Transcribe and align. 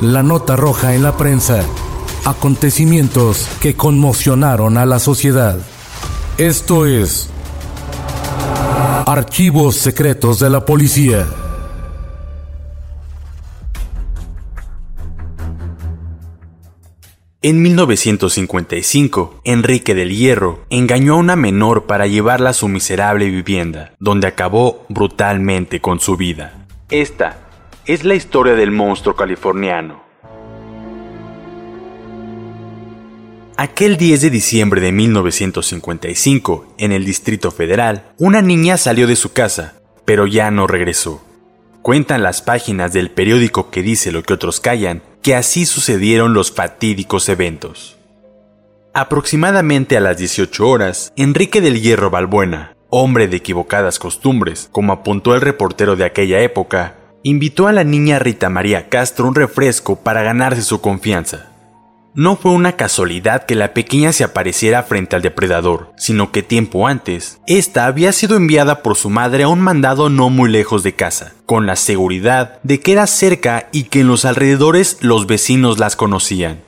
La 0.00 0.22
nota 0.22 0.56
roja 0.56 0.94
en 0.94 1.02
la 1.02 1.18
prensa. 1.18 1.62
Acontecimientos 2.24 3.46
que 3.60 3.74
conmocionaron 3.74 4.78
a 4.78 4.86
la 4.86 4.98
sociedad. 4.98 5.58
Esto 6.38 6.86
es 6.86 7.28
Archivos 9.04 9.76
Secretos 9.76 10.40
de 10.40 10.48
la 10.48 10.64
Policía. 10.64 11.26
En 17.42 17.60
1955, 17.60 19.42
Enrique 19.44 19.94
del 19.94 20.16
Hierro 20.16 20.64
engañó 20.70 21.12
a 21.12 21.18
una 21.18 21.36
menor 21.36 21.84
para 21.84 22.06
llevarla 22.06 22.50
a 22.50 22.54
su 22.54 22.68
miserable 22.68 23.28
vivienda, 23.28 23.92
donde 23.98 24.28
acabó 24.28 24.86
brutalmente 24.88 25.82
con 25.82 26.00
su 26.00 26.16
vida. 26.16 26.66
Esta 26.88 27.49
es 27.92 28.04
la 28.04 28.14
historia 28.14 28.54
del 28.54 28.70
monstruo 28.70 29.16
californiano. 29.16 30.04
Aquel 33.56 33.96
10 33.96 34.20
de 34.20 34.30
diciembre 34.30 34.80
de 34.80 34.92
1955, 34.92 36.74
en 36.78 36.92
el 36.92 37.04
Distrito 37.04 37.50
Federal, 37.50 38.12
una 38.16 38.42
niña 38.42 38.76
salió 38.76 39.08
de 39.08 39.16
su 39.16 39.32
casa, 39.32 39.74
pero 40.04 40.28
ya 40.28 40.52
no 40.52 40.68
regresó. 40.68 41.20
Cuentan 41.82 42.22
las 42.22 42.42
páginas 42.42 42.92
del 42.92 43.10
periódico 43.10 43.70
que 43.70 43.82
dice 43.82 44.12
lo 44.12 44.22
que 44.22 44.34
otros 44.34 44.60
callan, 44.60 45.02
que 45.20 45.34
así 45.34 45.66
sucedieron 45.66 46.32
los 46.32 46.52
fatídicos 46.52 47.28
eventos. 47.28 47.98
Aproximadamente 48.94 49.96
a 49.96 50.00
las 50.00 50.16
18 50.16 50.68
horas, 50.68 51.12
Enrique 51.16 51.60
del 51.60 51.82
Hierro 51.82 52.10
Balbuena, 52.10 52.76
hombre 52.88 53.26
de 53.26 53.38
equivocadas 53.38 53.98
costumbres, 53.98 54.68
como 54.70 54.92
apuntó 54.92 55.34
el 55.34 55.40
reportero 55.40 55.96
de 55.96 56.04
aquella 56.04 56.40
época, 56.40 56.99
invitó 57.22 57.66
a 57.66 57.72
la 57.72 57.84
niña 57.84 58.18
Rita 58.18 58.48
María 58.48 58.88
Castro 58.88 59.28
un 59.28 59.34
refresco 59.34 59.96
para 59.96 60.22
ganarse 60.22 60.62
su 60.62 60.80
confianza. 60.80 61.50
No 62.12 62.36
fue 62.36 62.50
una 62.50 62.72
casualidad 62.72 63.46
que 63.46 63.54
la 63.54 63.72
pequeña 63.72 64.12
se 64.12 64.24
apareciera 64.24 64.82
frente 64.82 65.14
al 65.14 65.22
depredador, 65.22 65.92
sino 65.96 66.32
que 66.32 66.42
tiempo 66.42 66.88
antes, 66.88 67.40
esta 67.46 67.86
había 67.86 68.12
sido 68.12 68.36
enviada 68.36 68.82
por 68.82 68.96
su 68.96 69.10
madre 69.10 69.44
a 69.44 69.48
un 69.48 69.60
mandado 69.60 70.08
no 70.08 70.28
muy 70.28 70.50
lejos 70.50 70.82
de 70.82 70.94
casa, 70.94 71.34
con 71.46 71.66
la 71.66 71.76
seguridad 71.76 72.58
de 72.64 72.80
que 72.80 72.92
era 72.92 73.06
cerca 73.06 73.68
y 73.70 73.84
que 73.84 74.00
en 74.00 74.08
los 74.08 74.24
alrededores 74.24 74.98
los 75.02 75.28
vecinos 75.28 75.78
las 75.78 75.94
conocían. 75.94 76.62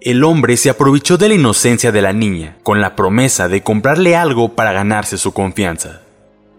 El 0.00 0.24
hombre 0.24 0.56
se 0.56 0.70
aprovechó 0.70 1.16
de 1.16 1.28
la 1.28 1.34
inocencia 1.34 1.92
de 1.92 2.02
la 2.02 2.12
niña, 2.12 2.56
con 2.64 2.80
la 2.80 2.96
promesa 2.96 3.48
de 3.48 3.62
comprarle 3.62 4.16
algo 4.16 4.54
para 4.54 4.72
ganarse 4.72 5.16
su 5.16 5.32
confianza. 5.32 6.02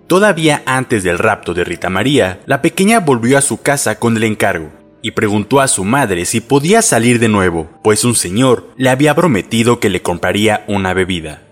Todavía 0.09 0.63
antes 0.65 1.03
del 1.03 1.19
rapto 1.19 1.53
de 1.53 1.63
Rita 1.63 1.91
María, 1.91 2.39
la 2.47 2.63
pequeña 2.63 2.99
volvió 2.99 3.37
a 3.37 3.41
su 3.41 3.61
casa 3.61 3.99
con 3.99 4.17
el 4.17 4.23
encargo, 4.23 4.71
y 5.03 5.11
preguntó 5.11 5.61
a 5.61 5.67
su 5.67 5.85
madre 5.85 6.25
si 6.25 6.41
podía 6.41 6.81
salir 6.81 7.19
de 7.19 7.27
nuevo, 7.27 7.69
pues 7.83 8.03
un 8.03 8.15
señor 8.15 8.73
le 8.75 8.89
había 8.89 9.13
prometido 9.13 9.79
que 9.79 9.91
le 9.91 10.01
compraría 10.01 10.65
una 10.67 10.95
bebida. 10.95 11.43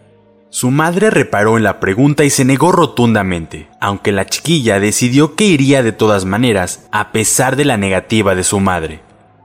Su 0.50 0.72
madre 0.72 1.12
reparó 1.12 1.57
en 1.57 1.63
la 1.63 1.79
pregunta 1.79 2.23
y 2.25 2.31
se 2.31 2.45
negó 2.45 2.72
rotundamente, 2.72 3.68
aunque 3.79 4.12
la 4.12 4.25
chiquilla 4.25 4.79
decidió 4.79 5.35
que 5.35 5.45
iría 5.45 5.84
de 5.84 5.91
todas 5.91 6.25
maneras, 6.25 6.88
a 6.91 7.12
pesar 7.12 7.57
de 7.57 7.66
la 7.66 7.78
negativa 7.78 8.34
de 8.34 8.44
su 8.44 8.59
madre. 8.59 9.01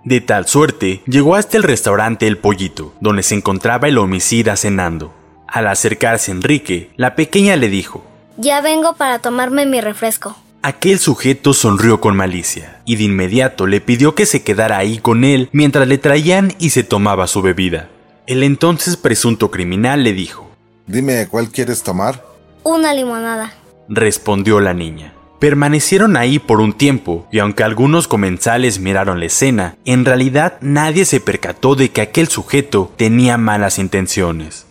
De 0.07 0.23
tal 0.23 0.47
suerte, 0.47 1.03
llegó 1.07 1.37
hasta 1.37 1.59
el 1.59 1.65
restaurante 1.65 2.27
El 2.27 2.39
Pollito, 2.39 2.95
donde 3.03 3.23
se 3.23 3.35
encontraba 3.35 3.89
el 3.89 3.99
homicida 3.99 4.57
cenando. 4.57 5.13
Al 5.47 5.67
acercarse 5.67 6.33
Enrique, 6.33 6.93
la 6.97 7.15
pequeña 7.15 7.57
le 7.57 7.69
dijo, 7.69 8.07
Ya 8.37 8.61
vengo 8.61 8.95
para 8.95 9.19
tomarme 9.19 9.67
mi 9.67 9.81
refresco. 9.81 10.37
Aquel 10.63 10.99
sujeto 10.99 11.55
sonrió 11.55 12.01
con 12.01 12.17
malicia 12.17 12.81
y 12.85 12.97
de 12.97 13.05
inmediato 13.05 13.67
le 13.67 13.81
pidió 13.81 14.15
que 14.15 14.27
se 14.27 14.43
quedara 14.43 14.79
ahí 14.79 14.99
con 14.99 15.25
él 15.25 15.49
mientras 15.53 15.89
le 15.89 15.99
traían 15.99 16.55
y 16.59 16.71
se 16.71 16.85
tomaba 16.85 17.27
su 17.27 17.43
bebida. 17.43 17.89
El 18.27 18.45
entonces 18.45 18.97
presunto 18.97 19.51
criminal 19.51 20.05
le 20.05 20.13
dijo, 20.13 20.49
Dime, 20.87 21.27
¿cuál 21.29 21.49
quieres 21.49 21.83
tomar? 21.83 22.25
Una 22.63 22.95
limonada. 22.95 23.53
Respondió 23.89 24.61
la 24.61 24.73
niña. 24.73 25.13
Permanecieron 25.41 26.17
ahí 26.17 26.39
por 26.39 26.61
un 26.61 26.73
tiempo, 26.73 27.27
y 27.33 27.41
aunque 27.41 27.65
algunos 27.65 28.07
comensales 28.07 28.79
miraron 28.79 29.19
la 29.19 29.27
escena, 29.27 29.77
en 29.85 30.05
realidad 30.05 30.59
nadie 30.61 31.05
se 31.05 31.19
percató 31.19 31.75
de 31.75 31.91
que 31.91 32.01
aquel 32.01 32.29
sujeto 32.29 32.93
tenía 32.97 33.39
malas 33.39 33.81
intenciones. 33.81 34.67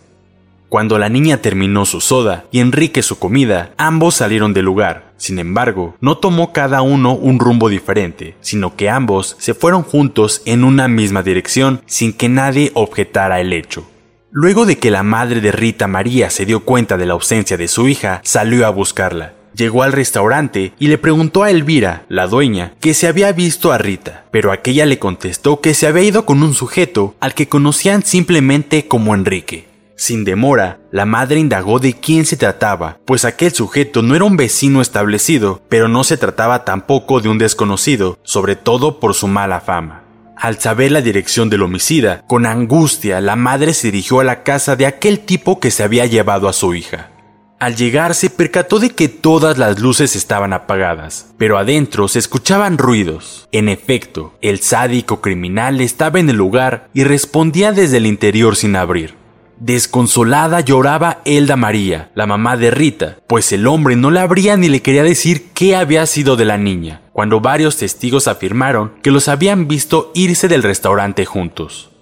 Cuando 0.72 0.98
la 0.98 1.10
niña 1.10 1.36
terminó 1.36 1.84
su 1.84 2.00
soda 2.00 2.46
y 2.50 2.60
Enrique 2.60 3.02
su 3.02 3.18
comida, 3.18 3.74
ambos 3.76 4.14
salieron 4.14 4.54
del 4.54 4.64
lugar. 4.64 5.12
Sin 5.18 5.38
embargo, 5.38 5.96
no 6.00 6.16
tomó 6.16 6.54
cada 6.54 6.80
uno 6.80 7.12
un 7.12 7.38
rumbo 7.38 7.68
diferente, 7.68 8.36
sino 8.40 8.74
que 8.74 8.88
ambos 8.88 9.36
se 9.38 9.52
fueron 9.52 9.82
juntos 9.82 10.40
en 10.46 10.64
una 10.64 10.88
misma 10.88 11.22
dirección 11.22 11.82
sin 11.84 12.14
que 12.14 12.30
nadie 12.30 12.70
objetara 12.72 13.42
el 13.42 13.52
hecho. 13.52 13.86
Luego 14.30 14.64
de 14.64 14.78
que 14.78 14.90
la 14.90 15.02
madre 15.02 15.42
de 15.42 15.52
Rita 15.52 15.88
María 15.88 16.30
se 16.30 16.46
dio 16.46 16.60
cuenta 16.60 16.96
de 16.96 17.04
la 17.04 17.12
ausencia 17.12 17.58
de 17.58 17.68
su 17.68 17.86
hija, 17.86 18.22
salió 18.24 18.66
a 18.66 18.70
buscarla. 18.70 19.34
Llegó 19.54 19.82
al 19.82 19.92
restaurante 19.92 20.72
y 20.78 20.88
le 20.88 20.96
preguntó 20.96 21.42
a 21.42 21.50
Elvira, 21.50 22.06
la 22.08 22.28
dueña, 22.28 22.72
que 22.80 22.94
se 22.94 23.08
había 23.08 23.30
visto 23.32 23.72
a 23.72 23.76
Rita, 23.76 24.24
pero 24.30 24.50
aquella 24.50 24.86
le 24.86 24.98
contestó 24.98 25.60
que 25.60 25.74
se 25.74 25.86
había 25.86 26.04
ido 26.04 26.24
con 26.24 26.42
un 26.42 26.54
sujeto 26.54 27.14
al 27.20 27.34
que 27.34 27.46
conocían 27.46 28.02
simplemente 28.02 28.88
como 28.88 29.14
Enrique. 29.14 29.70
Sin 30.02 30.24
demora, 30.24 30.80
la 30.90 31.06
madre 31.06 31.38
indagó 31.38 31.78
de 31.78 31.94
quién 31.94 32.26
se 32.26 32.36
trataba, 32.36 32.98
pues 33.04 33.24
aquel 33.24 33.52
sujeto 33.52 34.02
no 34.02 34.16
era 34.16 34.24
un 34.24 34.36
vecino 34.36 34.82
establecido, 34.82 35.62
pero 35.68 35.86
no 35.86 36.02
se 36.02 36.16
trataba 36.16 36.64
tampoco 36.64 37.20
de 37.20 37.28
un 37.28 37.38
desconocido, 37.38 38.18
sobre 38.24 38.56
todo 38.56 38.98
por 38.98 39.14
su 39.14 39.28
mala 39.28 39.60
fama. 39.60 40.02
Al 40.36 40.58
saber 40.58 40.90
la 40.90 41.02
dirección 41.02 41.50
del 41.50 41.62
homicida, 41.62 42.24
con 42.26 42.46
angustia 42.46 43.20
la 43.20 43.36
madre 43.36 43.74
se 43.74 43.92
dirigió 43.92 44.18
a 44.18 44.24
la 44.24 44.42
casa 44.42 44.74
de 44.74 44.86
aquel 44.86 45.20
tipo 45.20 45.60
que 45.60 45.70
se 45.70 45.84
había 45.84 46.04
llevado 46.06 46.48
a 46.48 46.52
su 46.52 46.74
hija. 46.74 47.12
Al 47.60 47.76
llegar 47.76 48.16
se 48.16 48.28
percató 48.28 48.80
de 48.80 48.90
que 48.90 49.08
todas 49.08 49.56
las 49.56 49.78
luces 49.78 50.16
estaban 50.16 50.52
apagadas, 50.52 51.32
pero 51.38 51.58
adentro 51.58 52.08
se 52.08 52.18
escuchaban 52.18 52.76
ruidos. 52.76 53.48
En 53.52 53.68
efecto, 53.68 54.34
el 54.42 54.58
sádico 54.58 55.20
criminal 55.20 55.80
estaba 55.80 56.18
en 56.18 56.28
el 56.28 56.34
lugar 56.34 56.88
y 56.92 57.04
respondía 57.04 57.70
desde 57.70 57.98
el 57.98 58.06
interior 58.06 58.56
sin 58.56 58.74
abrir. 58.74 59.21
Desconsolada 59.64 60.58
lloraba 60.58 61.20
Elda 61.24 61.54
María, 61.54 62.10
la 62.16 62.26
mamá 62.26 62.56
de 62.56 62.72
Rita, 62.72 63.18
pues 63.28 63.52
el 63.52 63.68
hombre 63.68 63.94
no 63.94 64.10
le 64.10 64.18
abría 64.18 64.56
ni 64.56 64.68
le 64.68 64.82
quería 64.82 65.04
decir 65.04 65.52
qué 65.54 65.76
había 65.76 66.04
sido 66.06 66.34
de 66.34 66.44
la 66.44 66.58
niña, 66.58 67.02
cuando 67.12 67.40
varios 67.40 67.76
testigos 67.76 68.26
afirmaron 68.26 68.94
que 69.04 69.12
los 69.12 69.28
habían 69.28 69.68
visto 69.68 70.10
irse 70.16 70.48
del 70.48 70.64
restaurante 70.64 71.24
juntos. 71.26 71.92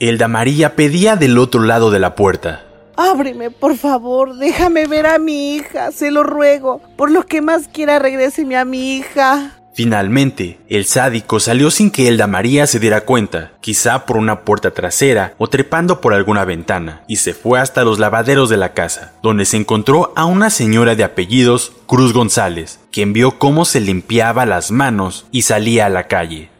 Elda 0.00 0.26
María 0.26 0.74
pedía 0.74 1.14
del 1.14 1.38
otro 1.38 1.62
lado 1.62 1.92
de 1.92 2.00
la 2.00 2.16
puerta. 2.16 2.64
Ábreme, 2.96 3.52
por 3.52 3.76
favor, 3.76 4.34
déjame 4.34 4.88
ver 4.88 5.06
a 5.06 5.20
mi 5.20 5.54
hija, 5.54 5.92
se 5.92 6.10
lo 6.10 6.24
ruego. 6.24 6.80
Por 6.96 7.12
lo 7.12 7.26
que 7.26 7.40
más 7.40 7.68
quiera, 7.68 8.00
regréseme 8.00 8.56
a 8.56 8.64
mi 8.64 8.96
hija. 8.96 9.52
Finalmente, 9.74 10.60
el 10.68 10.84
sádico 10.84 11.40
salió 11.40 11.68
sin 11.72 11.90
que 11.90 12.06
Elda 12.06 12.28
María 12.28 12.68
se 12.68 12.78
diera 12.78 13.00
cuenta, 13.00 13.54
quizá 13.60 14.06
por 14.06 14.16
una 14.16 14.42
puerta 14.42 14.70
trasera 14.70 15.34
o 15.36 15.48
trepando 15.48 16.00
por 16.00 16.14
alguna 16.14 16.44
ventana, 16.44 17.02
y 17.08 17.16
se 17.16 17.34
fue 17.34 17.58
hasta 17.58 17.82
los 17.82 17.98
lavaderos 17.98 18.48
de 18.48 18.56
la 18.56 18.72
casa, 18.72 19.14
donde 19.20 19.44
se 19.44 19.56
encontró 19.56 20.12
a 20.14 20.26
una 20.26 20.50
señora 20.50 20.94
de 20.94 21.02
apellidos 21.02 21.72
Cruz 21.86 22.12
González, 22.12 22.78
quien 22.92 23.12
vio 23.12 23.40
cómo 23.40 23.64
se 23.64 23.80
limpiaba 23.80 24.46
las 24.46 24.70
manos 24.70 25.26
y 25.32 25.42
salía 25.42 25.86
a 25.86 25.90
la 25.90 26.06
calle. 26.06 26.50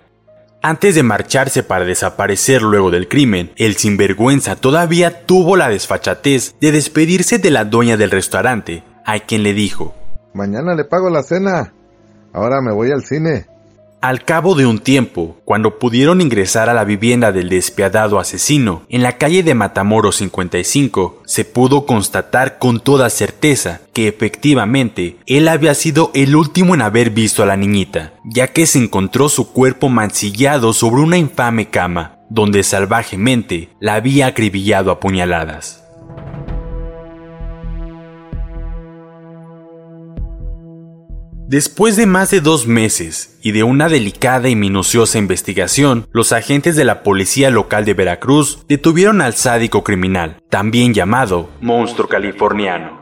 Antes 0.61 0.97
de 0.97 1.05
marcharse 1.05 1.63
para 1.63 1.85
desaparecer 1.85 2.63
luego 2.63 2.91
del 2.91 3.07
crimen, 3.07 3.53
el 3.57 3.77
sinvergüenza 3.77 4.57
todavía 4.57 5.25
tuvo 5.25 5.57
la 5.57 5.69
desfachatez 5.69 6.57
de 6.61 6.73
despedirse 6.73 7.39
de 7.39 7.51
la 7.53 7.65
dueña 7.65 7.97
del 7.97 8.11
restaurante, 8.11 8.83
a 9.05 9.21
quien 9.21 9.45
le 9.45 9.53
dijo, 9.53 9.95
Mañana 10.33 10.75
le 10.75 10.85
pago 10.85 11.11
la 11.11 11.23
cena. 11.23 11.75
Ahora 12.35 12.61
me 12.61 12.73
voy 12.73 12.91
al 12.91 13.05
cine. 13.05 13.47
Al 14.01 14.23
cabo 14.23 14.55
de 14.55 14.67
un 14.67 14.81
tiempo, 14.81 15.39
cuando 15.47 15.79
pudieron 15.79 16.21
ingresar 16.21 16.69
a 16.69 16.75
la 16.75 16.85
vivienda 16.85 17.33
del 17.33 17.49
despiadado 17.49 18.19
asesino 18.19 18.83
en 18.91 19.03
la 19.03 19.17
calle 19.17 19.43
de 19.43 19.55
Matamoros 19.55 20.17
55, 20.17 21.23
se 21.25 21.47
pudo 21.47 21.87
constatar 21.87 22.59
con 22.59 22.81
toda 22.81 23.09
certeza 23.09 23.81
que 23.95 24.09
efectivamente 24.09 25.17
él 25.25 25.49
había 25.49 25.75
sido 25.75 26.11
el 26.13 26.37
último 26.37 26.75
en 26.75 26.83
haber 26.83 27.11
visto 27.11 27.43
a 27.43 27.47
la 27.47 27.57
niñita, 27.57 28.13
ya 28.25 28.49
que 28.49 28.67
se 28.67 28.81
encontró 28.81 29.31
su 29.31 29.53
cuerpo 29.53 29.89
mancillado 29.89 30.75
sobre 30.75 31.01
una 31.01 31.17
infame 31.17 31.71
cama, 31.71 32.19
donde 32.29 32.63
salvajemente 32.63 33.71
la 33.81 33.95
había 33.95 34.27
acribillado 34.27 34.91
a 34.91 35.01
puñaladas. 35.01 35.84
Después 41.47 41.97
de 41.97 42.07
más 42.07 42.31
de 42.31 42.41
dos 42.41 42.67
meses 42.67 43.37
y 43.43 43.53
de 43.53 43.65
una 43.65 43.91
delicada 43.91 44.49
y 44.49 44.57
minuciosa 44.57 45.19
investigación, 45.19 46.09
los 46.11 46.33
agentes 46.33 46.75
de 46.75 46.87
la 46.87 47.03
policía 47.03 47.51
local 47.51 47.85
de 47.85 47.93
Veracruz 47.93 48.65
detuvieron 48.67 49.21
al 49.21 49.35
sádico 49.35 49.85
criminal, 49.85 50.39
también 50.49 50.95
llamado 50.95 51.51
Monstruo 51.61 52.09
Californiano, 52.09 52.99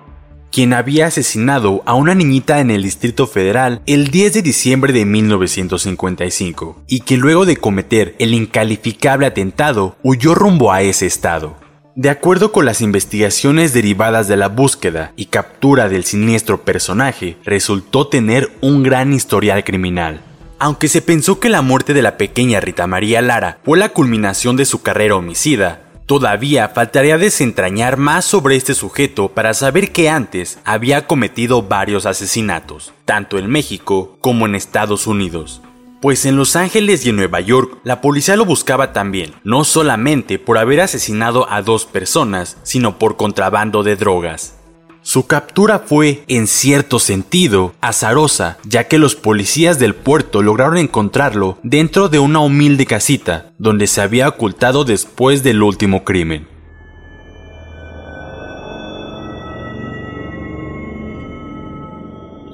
quien 0.51 0.73
había 0.73 1.07
asesinado 1.07 1.83
a 1.87 1.95
una 1.95 2.17
niñita 2.17 2.59
en 2.59 2.73
el 2.73 2.83
Distrito 2.83 3.29
Federal 3.29 3.81
el 3.87 4.09
10 4.09 4.35
de 4.35 4.43
diciembre 4.43 4.93
de 4.93 5.05
1955 5.05 6.83
y 6.89 7.01
que 7.01 7.17
luego 7.17 7.47
de 7.47 7.59
cometer 7.59 8.17
el 8.19 8.35
incalificable 8.35 9.27
atentado 9.27 9.95
huyó 10.03 10.35
rumbo 10.35 10.73
a 10.73 10.83
ese 10.83 11.07
estado. 11.07 11.62
De 11.95 12.09
acuerdo 12.09 12.53
con 12.53 12.65
las 12.65 12.81
investigaciones 12.81 13.75
derivadas 13.75 14.27
de 14.27 14.39
la 14.39 14.49
búsqueda 14.49 15.13
y 15.15 15.27
captura 15.27 15.91
del 15.91 16.05
siniestro 16.05 16.63
personaje, 16.65 17.37
resultó 17.45 18.07
tener 18.07 18.51
un 18.63 18.83
gran 18.83 19.13
historial 19.13 19.63
criminal. 19.63 20.23
Aunque 20.59 20.89
se 20.89 21.03
pensó 21.03 21.39
que 21.39 21.51
la 21.51 21.61
muerte 21.61 21.93
de 21.93 22.01
la 22.01 22.17
pequeña 22.17 22.61
Rita 22.61 22.87
María 22.87 23.21
Lara 23.21 23.59
fue 23.63 23.77
la 23.77 23.91
culminación 23.91 24.57
de 24.57 24.65
su 24.65 24.81
carrera 24.81 25.17
homicida, 25.17 25.83
todavía 26.07 26.71
faltaría 26.71 27.19
desentrañar 27.19 27.99
más 27.99 28.25
sobre 28.25 28.57
este 28.57 28.73
sujeto 28.73 29.29
para 29.29 29.53
saber 29.53 29.93
que 29.93 30.09
antes 30.09 30.61
había 30.65 31.07
cometido 31.07 31.63
varios 31.63 32.07
asesinatos, 32.07 32.95
tanto 33.05 33.39
en 33.39 33.51
México 33.51 34.17
como 34.23 34.47
en 34.47 34.55
Estados 34.55 35.07
Unidos 35.07 35.61
pues 36.03 36.27
en 36.27 36.37
Los 36.37 36.57
Ángeles 36.57 37.07
y 37.07 37.11
en 37.11 37.17
Nueva 37.17 37.41
York 37.41 37.79
la 37.85 38.01
policía 38.01 38.35
lo 38.35 38.45
buscaba 38.45 38.93
también, 38.93 39.35
no 39.45 39.63
solamente 39.63 40.41
por 40.41 40.59
haber 40.59 40.81
asesinado 40.81 41.49
a 41.49 41.63
dos 41.63 41.87
personas, 41.87 42.59
sino 42.65 42.99
por 42.99 43.17
contrabando 43.17 43.85
de 43.85 43.95
drogas. 43.95 44.59
Su 45.03 45.27
captura 45.27 45.79
fue, 45.79 46.25
en 46.27 46.49
cierto 46.49 46.99
sentido, 46.99 47.75
azarosa, 47.81 48.59
ya 48.65 48.89
que 48.89 48.99
los 48.99 49.15
policías 49.15 49.79
del 49.79 49.95
puerto 49.95 50.43
lograron 50.43 50.77
encontrarlo 50.77 51.59
dentro 51.63 52.09
de 52.09 52.19
una 52.19 52.41
humilde 52.41 52.85
casita, 52.85 53.53
donde 53.59 53.87
se 53.87 54.01
había 54.01 54.29
ocultado 54.29 54.85
después 54.85 55.45
del 55.45 55.63
último 55.63 56.05
crimen. 56.05 56.52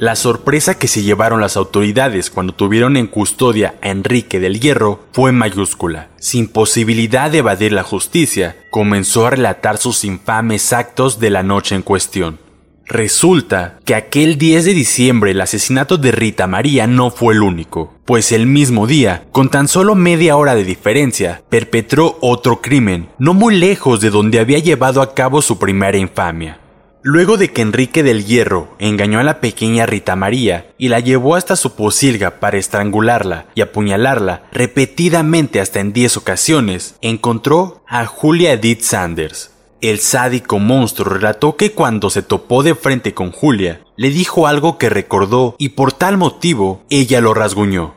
La 0.01 0.15
sorpresa 0.15 0.79
que 0.79 0.87
se 0.87 1.03
llevaron 1.03 1.41
las 1.41 1.57
autoridades 1.57 2.31
cuando 2.31 2.55
tuvieron 2.55 2.97
en 2.97 3.09
custodia 3.09 3.75
a 3.83 3.89
Enrique 3.89 4.39
del 4.39 4.61
Hierro 4.61 5.01
fue 5.13 5.33
mayúscula. 5.33 6.09
Sin 6.21 6.47
posibilidad 6.47 7.33
de 7.33 7.39
evadir 7.39 7.73
la 7.73 7.83
justicia, 7.83 8.57
comenzó 8.71 9.27
a 9.27 9.31
relatar 9.31 9.77
sus 9.77 10.05
infames 10.05 10.73
actos 10.73 11.19
de 11.19 11.31
la 11.31 11.43
noche 11.43 11.75
en 11.75 11.83
cuestión. 11.83 12.39
Resulta 12.87 13.81
que 13.85 13.97
aquel 13.97 14.39
10 14.39 14.67
de 14.67 14.75
diciembre 14.75 15.33
el 15.33 15.41
asesinato 15.41 15.99
de 15.99 16.13
Rita 16.13 16.47
María 16.47 16.87
no 16.87 17.11
fue 17.11 17.35
el 17.35 17.43
único, 17.43 17.93
pues 18.05 18.31
el 18.31 18.47
mismo 18.47 18.87
día, 18.87 19.25
con 19.33 19.51
tan 19.51 19.67
solo 19.67 19.97
media 19.97 20.37
hora 20.37 20.55
de 20.55 20.63
diferencia, 20.63 21.43
perpetró 21.49 22.19
otro 22.21 22.63
crimen, 22.63 23.09
no 23.19 23.35
muy 23.35 23.57
lejos 23.57 24.01
de 24.01 24.11
donde 24.11 24.39
había 24.39 24.61
llevado 24.61 25.03
a 25.03 25.13
cabo 25.13 25.43
su 25.43 25.59
primera 25.59 25.99
infamia. 25.99 26.61
Luego 27.03 27.37
de 27.37 27.53
que 27.53 27.63
Enrique 27.63 28.03
del 28.03 28.25
Hierro 28.25 28.75
engañó 28.81 29.21
a 29.21 29.23
la 29.23 29.41
pequeña 29.41 29.87
Rita 29.87 30.17
María 30.17 30.73
y 30.79 30.89
la 30.89 30.99
llevó 30.99 31.37
hasta 31.37 31.55
su 31.55 31.77
posilga 31.77 32.41
para 32.41 32.59
estrangularla 32.59 33.47
y 33.55 33.61
apuñalarla 33.61 34.43
repetidamente 34.51 35.61
hasta 35.61 35.79
en 35.79 35.93
10 35.93 36.17
ocasiones, 36.17 36.97
encontró 37.01 37.83
a 37.87 38.05
Julia 38.07 38.53
Edith 38.53 38.83
Sanders. 38.83 39.53
El 39.81 40.01
sádico 40.01 40.59
monstruo 40.59 41.15
relató 41.15 41.55
que 41.55 41.71
cuando 41.71 42.11
se 42.11 42.23
topó 42.23 42.65
de 42.65 42.75
frente 42.75 43.15
con 43.15 43.31
Julia, 43.31 43.81
le 43.95 44.11
dijo 44.11 44.49
algo 44.49 44.77
que 44.77 44.91
recordó 44.91 45.55
y 45.57 45.71
por 45.71 45.93
tal 45.93 46.17
motivo 46.17 46.83
ella 46.91 47.21
lo 47.21 47.33
rasguñó. 47.33 47.95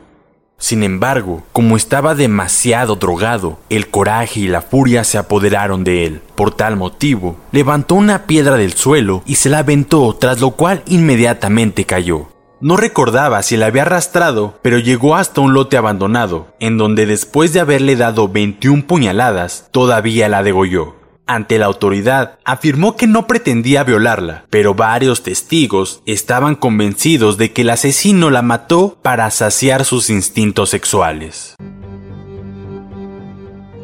Sin 0.62 0.84
embargo, 0.84 1.42
como 1.52 1.76
estaba 1.76 2.14
demasiado 2.14 2.94
drogado, 2.94 3.58
el 3.68 3.90
coraje 3.90 4.38
y 4.38 4.46
la 4.46 4.62
furia 4.62 5.02
se 5.02 5.18
apoderaron 5.18 5.82
de 5.82 6.06
él. 6.06 6.22
Por 6.36 6.54
tal 6.54 6.76
motivo, 6.76 7.36
levantó 7.50 7.96
una 7.96 8.26
piedra 8.26 8.54
del 8.54 8.74
suelo 8.74 9.24
y 9.26 9.34
se 9.34 9.48
la 9.48 9.58
aventó, 9.58 10.14
tras 10.14 10.40
lo 10.40 10.52
cual 10.52 10.84
inmediatamente 10.86 11.84
cayó. 11.84 12.28
No 12.60 12.76
recordaba 12.76 13.42
si 13.42 13.56
la 13.56 13.66
había 13.66 13.82
arrastrado, 13.82 14.56
pero 14.62 14.78
llegó 14.78 15.16
hasta 15.16 15.40
un 15.40 15.52
lote 15.52 15.76
abandonado, 15.76 16.54
en 16.60 16.78
donde 16.78 17.06
después 17.06 17.52
de 17.52 17.58
haberle 17.58 17.96
dado 17.96 18.28
21 18.28 18.86
puñaladas, 18.86 19.66
todavía 19.72 20.28
la 20.28 20.44
degolló. 20.44 20.94
Ante 21.26 21.58
la 21.58 21.66
autoridad, 21.66 22.38
afirmó 22.44 22.96
que 22.96 23.06
no 23.06 23.28
pretendía 23.28 23.84
violarla, 23.84 24.44
pero 24.50 24.74
varios 24.74 25.22
testigos 25.22 26.02
estaban 26.04 26.56
convencidos 26.56 27.38
de 27.38 27.52
que 27.52 27.62
el 27.62 27.70
asesino 27.70 28.28
la 28.30 28.42
mató 28.42 28.98
para 29.02 29.30
saciar 29.30 29.84
sus 29.84 30.10
instintos 30.10 30.70
sexuales. 30.70 31.54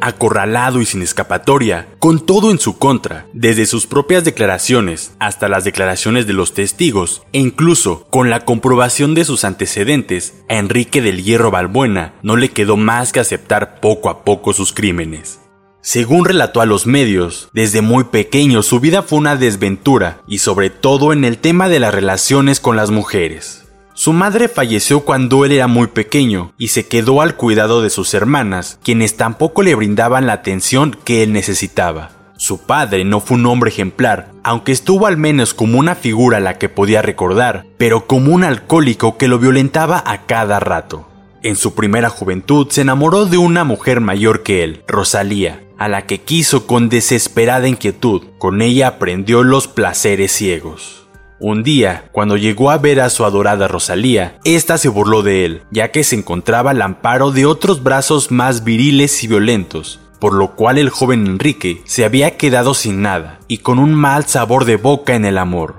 Acorralado 0.01 0.81
y 0.81 0.85
sin 0.85 1.01
escapatoria, 1.01 1.87
con 1.99 2.25
todo 2.25 2.51
en 2.51 2.59
su 2.59 2.77
contra, 2.77 3.25
desde 3.33 3.65
sus 3.65 3.87
propias 3.87 4.23
declaraciones 4.23 5.13
hasta 5.19 5.49
las 5.49 5.63
declaraciones 5.63 6.27
de 6.27 6.33
los 6.33 6.53
testigos, 6.53 7.23
e 7.33 7.39
incluso 7.39 8.05
con 8.09 8.29
la 8.29 8.45
comprobación 8.45 9.13
de 9.15 9.25
sus 9.25 9.43
antecedentes, 9.43 10.35
a 10.49 10.55
Enrique 10.55 11.01
del 11.01 11.23
Hierro 11.23 11.51
Balbuena 11.51 12.13
no 12.21 12.35
le 12.35 12.49
quedó 12.49 12.77
más 12.77 13.11
que 13.11 13.19
aceptar 13.21 13.79
poco 13.79 14.09
a 14.09 14.23
poco 14.23 14.53
sus 14.53 14.71
crímenes. 14.71 15.39
Según 15.81 16.25
relató 16.25 16.59
a 16.59 16.65
los 16.65 16.85
medios, 16.85 17.49
desde 17.53 17.81
muy 17.81 18.03
pequeño 18.03 18.63
su 18.63 18.81
vida 18.81 19.01
fue 19.01 19.17
una 19.17 19.37
desventura 19.37 20.21
y 20.27 20.39
sobre 20.39 20.69
todo 20.69 21.13
en 21.13 21.23
el 21.23 21.37
tema 21.37 21.69
de 21.69 21.79
las 21.79 21.93
relaciones 21.93 22.59
con 22.59 22.75
las 22.75 22.91
mujeres. 22.91 23.65
Su 23.93 24.11
madre 24.11 24.49
falleció 24.49 25.01
cuando 25.01 25.45
él 25.45 25.53
era 25.53 25.67
muy 25.67 25.87
pequeño 25.87 26.53
y 26.57 26.69
se 26.69 26.87
quedó 26.87 27.21
al 27.21 27.35
cuidado 27.35 27.81
de 27.81 27.89
sus 27.89 28.13
hermanas, 28.13 28.77
quienes 28.83 29.15
tampoco 29.15 29.61
le 29.63 29.75
brindaban 29.75 30.27
la 30.27 30.33
atención 30.33 30.97
que 31.05 31.23
él 31.23 31.31
necesitaba. 31.31 32.11
Su 32.35 32.59
padre 32.59 33.03
no 33.03 33.21
fue 33.21 33.37
un 33.37 33.45
hombre 33.45 33.69
ejemplar, 33.69 34.31
aunque 34.43 34.73
estuvo 34.73 35.07
al 35.07 35.17
menos 35.17 35.53
como 35.53 35.79
una 35.79 35.95
figura 35.95 36.37
a 36.37 36.41
la 36.41 36.57
que 36.57 36.69
podía 36.69 37.01
recordar, 37.01 37.65
pero 37.77 38.05
como 38.05 38.33
un 38.33 38.43
alcohólico 38.43 39.17
que 39.17 39.27
lo 39.27 39.39
violentaba 39.39 40.01
a 40.05 40.25
cada 40.25 40.59
rato. 40.59 41.07
En 41.41 41.55
su 41.55 41.73
primera 41.73 42.09
juventud 42.09 42.67
se 42.69 42.81
enamoró 42.81 43.25
de 43.25 43.37
una 43.37 43.63
mujer 43.63 44.01
mayor 44.01 44.43
que 44.43 44.63
él, 44.63 44.83
Rosalía, 44.87 45.61
a 45.79 45.87
la 45.87 46.05
que 46.05 46.19
quiso 46.19 46.67
con 46.67 46.89
desesperada 46.89 47.67
inquietud. 47.67 48.23
Con 48.37 48.61
ella 48.61 48.89
aprendió 48.89 49.43
los 49.43 49.67
placeres 49.67 50.33
ciegos. 50.33 51.07
Un 51.39 51.63
día, 51.63 52.09
cuando 52.11 52.35
llegó 52.35 52.69
a 52.69 52.77
ver 52.77 52.99
a 52.99 53.09
su 53.09 53.23
adorada 53.23 53.69
Rosalía, 53.69 54.39
ésta 54.43 54.77
se 54.77 54.89
burló 54.89 55.23
de 55.23 55.45
él, 55.45 55.63
ya 55.71 55.89
que 55.89 56.03
se 56.03 56.17
encontraba 56.17 56.71
al 56.71 56.81
amparo 56.81 57.31
de 57.31 57.45
otros 57.45 57.81
brazos 57.81 58.29
más 58.29 58.65
viriles 58.65 59.23
y 59.23 59.27
violentos, 59.27 60.01
por 60.19 60.33
lo 60.33 60.57
cual 60.57 60.77
el 60.77 60.89
joven 60.89 61.25
Enrique 61.25 61.81
se 61.85 62.03
había 62.03 62.35
quedado 62.35 62.73
sin 62.73 63.01
nada 63.01 63.39
y 63.47 63.59
con 63.59 63.79
un 63.79 63.93
mal 63.93 64.25
sabor 64.25 64.65
de 64.65 64.75
boca 64.75 65.15
en 65.15 65.23
el 65.23 65.37
amor. 65.37 65.75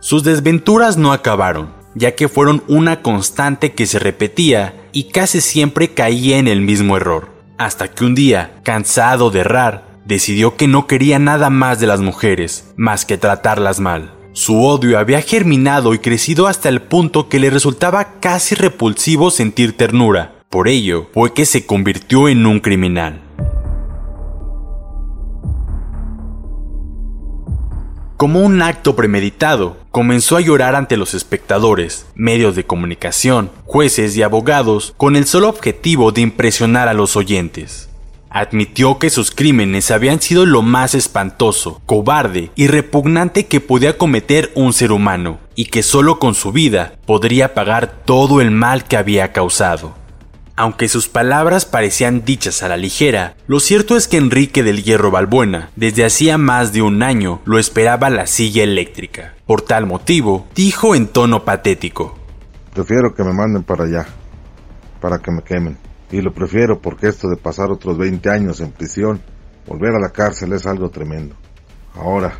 Sus 0.00 0.24
desventuras 0.24 0.96
no 0.96 1.12
acabaron, 1.12 1.74
ya 1.94 2.14
que 2.14 2.28
fueron 2.28 2.64
una 2.66 3.02
constante 3.02 3.74
que 3.74 3.84
se 3.84 3.98
repetía 3.98 4.88
y 4.92 5.10
casi 5.10 5.42
siempre 5.42 5.92
caía 5.92 6.38
en 6.38 6.48
el 6.48 6.62
mismo 6.62 6.96
error 6.96 7.37
hasta 7.58 7.88
que 7.88 8.04
un 8.04 8.14
día, 8.14 8.60
cansado 8.62 9.30
de 9.30 9.40
errar, 9.40 10.00
decidió 10.06 10.56
que 10.56 10.68
no 10.68 10.86
quería 10.86 11.18
nada 11.18 11.50
más 11.50 11.80
de 11.80 11.86
las 11.86 12.00
mujeres, 12.00 12.72
más 12.76 13.04
que 13.04 13.18
tratarlas 13.18 13.80
mal. 13.80 14.14
Su 14.32 14.64
odio 14.64 14.98
había 14.98 15.20
germinado 15.20 15.94
y 15.94 15.98
crecido 15.98 16.46
hasta 16.46 16.68
el 16.68 16.80
punto 16.80 17.28
que 17.28 17.40
le 17.40 17.50
resultaba 17.50 18.20
casi 18.20 18.54
repulsivo 18.54 19.30
sentir 19.30 19.76
ternura. 19.76 20.36
Por 20.48 20.68
ello, 20.68 21.08
fue 21.12 21.34
que 21.34 21.44
se 21.44 21.66
convirtió 21.66 22.28
en 22.28 22.46
un 22.46 22.60
criminal. 22.60 23.27
Como 28.18 28.40
un 28.40 28.62
acto 28.62 28.96
premeditado, 28.96 29.76
comenzó 29.92 30.36
a 30.36 30.40
llorar 30.40 30.74
ante 30.74 30.96
los 30.96 31.14
espectadores, 31.14 32.04
medios 32.16 32.56
de 32.56 32.64
comunicación, 32.64 33.52
jueces 33.64 34.16
y 34.16 34.22
abogados 34.22 34.92
con 34.96 35.14
el 35.14 35.24
solo 35.24 35.48
objetivo 35.48 36.10
de 36.10 36.22
impresionar 36.22 36.88
a 36.88 36.94
los 36.94 37.14
oyentes. 37.14 37.88
Admitió 38.28 38.98
que 38.98 39.10
sus 39.10 39.30
crímenes 39.30 39.92
habían 39.92 40.20
sido 40.20 40.46
lo 40.46 40.62
más 40.62 40.96
espantoso, 40.96 41.80
cobarde 41.86 42.50
y 42.56 42.66
repugnante 42.66 43.46
que 43.46 43.60
podía 43.60 43.96
cometer 43.96 44.50
un 44.56 44.72
ser 44.72 44.90
humano, 44.90 45.38
y 45.54 45.66
que 45.66 45.84
solo 45.84 46.18
con 46.18 46.34
su 46.34 46.50
vida 46.50 46.94
podría 47.06 47.54
pagar 47.54 48.02
todo 48.04 48.40
el 48.40 48.50
mal 48.50 48.82
que 48.82 48.96
había 48.96 49.32
causado. 49.32 49.94
Aunque 50.60 50.88
sus 50.88 51.08
palabras 51.08 51.66
parecían 51.66 52.24
dichas 52.24 52.64
a 52.64 52.68
la 52.68 52.76
ligera, 52.76 53.36
lo 53.46 53.60
cierto 53.60 53.96
es 53.96 54.08
que 54.08 54.16
Enrique 54.16 54.64
del 54.64 54.82
Hierro 54.82 55.12
Balbuena, 55.12 55.70
desde 55.76 56.04
hacía 56.04 56.36
más 56.36 56.72
de 56.72 56.82
un 56.82 57.04
año, 57.04 57.40
lo 57.44 57.60
esperaba 57.60 58.10
la 58.10 58.26
silla 58.26 58.64
eléctrica. 58.64 59.36
Por 59.46 59.62
tal 59.62 59.86
motivo, 59.86 60.48
dijo 60.56 60.96
en 60.96 61.06
tono 61.06 61.44
patético: 61.44 62.18
Prefiero 62.74 63.14
que 63.14 63.22
me 63.22 63.32
manden 63.32 63.62
para 63.62 63.84
allá, 63.84 64.08
para 65.00 65.20
que 65.20 65.30
me 65.30 65.42
quemen. 65.42 65.78
Y 66.10 66.22
lo 66.22 66.34
prefiero 66.34 66.80
porque 66.82 67.06
esto 67.06 67.28
de 67.28 67.36
pasar 67.36 67.70
otros 67.70 67.96
20 67.96 68.28
años 68.28 68.60
en 68.60 68.72
prisión, 68.72 69.22
volver 69.64 69.94
a 69.94 70.00
la 70.00 70.10
cárcel 70.10 70.54
es 70.54 70.66
algo 70.66 70.90
tremendo. 70.90 71.36
Ahora, 71.94 72.32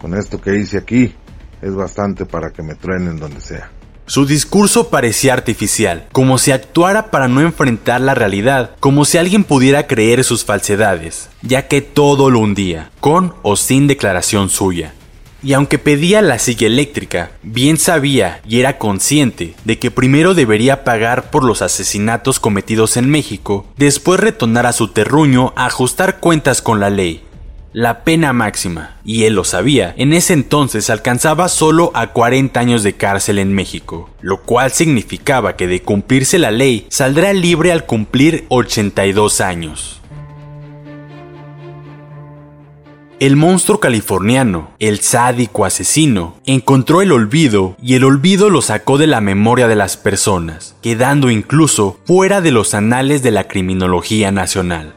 con 0.00 0.14
esto 0.14 0.40
que 0.40 0.58
hice 0.58 0.78
aquí, 0.78 1.14
es 1.60 1.72
bastante 1.72 2.26
para 2.26 2.50
que 2.50 2.64
me 2.64 2.74
truenen 2.74 3.20
donde 3.20 3.40
sea. 3.40 3.70
Su 4.06 4.26
discurso 4.26 4.88
parecía 4.88 5.32
artificial, 5.32 6.06
como 6.12 6.36
si 6.38 6.50
actuara 6.50 7.10
para 7.10 7.28
no 7.28 7.40
enfrentar 7.40 8.00
la 8.00 8.14
realidad, 8.14 8.72
como 8.80 9.04
si 9.04 9.18
alguien 9.18 9.44
pudiera 9.44 9.86
creer 9.86 10.24
sus 10.24 10.44
falsedades, 10.44 11.28
ya 11.42 11.68
que 11.68 11.80
todo 11.80 12.28
lo 12.28 12.40
hundía, 12.40 12.90
con 13.00 13.34
o 13.42 13.56
sin 13.56 13.86
declaración 13.86 14.50
suya. 14.50 14.92
Y 15.44 15.54
aunque 15.54 15.78
pedía 15.78 16.22
la 16.22 16.38
silla 16.38 16.68
eléctrica, 16.68 17.32
bien 17.42 17.76
sabía 17.76 18.40
y 18.46 18.60
era 18.60 18.78
consciente 18.78 19.54
de 19.64 19.78
que 19.78 19.90
primero 19.90 20.34
debería 20.34 20.84
pagar 20.84 21.30
por 21.30 21.42
los 21.42 21.62
asesinatos 21.62 22.38
cometidos 22.38 22.96
en 22.96 23.10
México, 23.10 23.66
después 23.76 24.20
retornar 24.20 24.66
a 24.66 24.72
su 24.72 24.88
terruño 24.88 25.52
a 25.56 25.66
ajustar 25.66 26.20
cuentas 26.20 26.62
con 26.62 26.78
la 26.78 26.90
ley, 26.90 27.24
la 27.72 28.04
pena 28.04 28.34
máxima, 28.34 28.96
y 29.02 29.24
él 29.24 29.34
lo 29.34 29.44
sabía, 29.44 29.94
en 29.96 30.12
ese 30.12 30.34
entonces 30.34 30.90
alcanzaba 30.90 31.48
solo 31.48 31.90
a 31.94 32.08
40 32.08 32.60
años 32.60 32.82
de 32.82 32.92
cárcel 32.94 33.38
en 33.38 33.54
México, 33.54 34.10
lo 34.20 34.42
cual 34.42 34.72
significaba 34.72 35.56
que 35.56 35.66
de 35.66 35.80
cumplirse 35.80 36.38
la 36.38 36.50
ley 36.50 36.86
saldrá 36.90 37.32
libre 37.32 37.72
al 37.72 37.86
cumplir 37.86 38.44
82 38.48 39.40
años. 39.40 39.98
El 43.20 43.36
monstruo 43.36 43.78
californiano, 43.78 44.72
el 44.80 45.00
sádico 45.00 45.64
asesino, 45.64 46.34
encontró 46.44 47.00
el 47.02 47.12
olvido 47.12 47.76
y 47.80 47.94
el 47.94 48.04
olvido 48.04 48.50
lo 48.50 48.60
sacó 48.62 48.98
de 48.98 49.06
la 49.06 49.20
memoria 49.20 49.68
de 49.68 49.76
las 49.76 49.96
personas, 49.96 50.74
quedando 50.82 51.30
incluso 51.30 52.00
fuera 52.04 52.40
de 52.40 52.50
los 52.50 52.74
anales 52.74 53.22
de 53.22 53.30
la 53.30 53.46
criminología 53.46 54.32
nacional. 54.32 54.94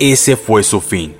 Ese 0.00 0.36
fue 0.36 0.64
su 0.64 0.80
fin 0.80 1.19